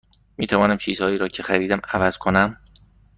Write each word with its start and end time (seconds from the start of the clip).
می 0.37 0.47
توانم 0.47 0.77
چیزهایی 0.77 1.17
را 1.17 1.27
که 1.27 1.43
خریدم 1.43 1.81
عوض 1.83 2.17
کنم؟ 2.17 2.57